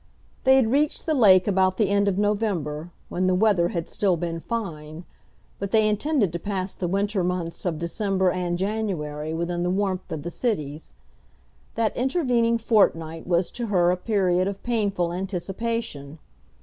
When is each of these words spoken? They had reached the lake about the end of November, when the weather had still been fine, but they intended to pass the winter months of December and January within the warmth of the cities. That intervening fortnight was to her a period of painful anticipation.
They 0.45 0.55
had 0.55 0.71
reached 0.71 1.05
the 1.05 1.13
lake 1.13 1.47
about 1.47 1.77
the 1.77 1.89
end 1.91 2.07
of 2.07 2.17
November, 2.17 2.89
when 3.09 3.27
the 3.27 3.35
weather 3.35 3.67
had 3.69 3.87
still 3.87 4.17
been 4.17 4.39
fine, 4.39 5.05
but 5.59 5.69
they 5.69 5.87
intended 5.87 6.33
to 6.33 6.39
pass 6.39 6.73
the 6.73 6.87
winter 6.87 7.23
months 7.23 7.65
of 7.67 7.77
December 7.77 8.31
and 8.31 8.57
January 8.57 9.31
within 9.31 9.61
the 9.61 9.69
warmth 9.69 10.11
of 10.11 10.23
the 10.23 10.31
cities. 10.31 10.93
That 11.75 11.95
intervening 11.95 12.57
fortnight 12.57 13.27
was 13.27 13.51
to 13.51 13.67
her 13.67 13.91
a 13.91 13.95
period 13.95 14.47
of 14.47 14.63
painful 14.63 15.13
anticipation. 15.13 16.17